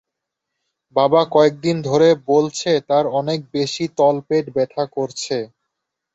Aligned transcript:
বাবা 0.95 1.21
কয়েকদিন 1.31 1.77
ধরে 1.89 2.09
বলছে 2.29 2.71
তার 2.89 3.05
অনেক 3.19 3.39
বেশি 3.53 3.85
তলপেট 3.97 4.45
ব্যথা 4.55 4.83
করছে। 4.95 5.37